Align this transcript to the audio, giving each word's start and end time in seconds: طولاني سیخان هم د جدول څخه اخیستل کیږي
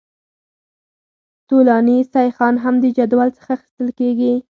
طولاني 1.49 1.97
سیخان 2.13 2.55
هم 2.63 2.75
د 2.83 2.85
جدول 2.97 3.29
څخه 3.37 3.49
اخیستل 3.57 3.87
کیږي 3.99 4.33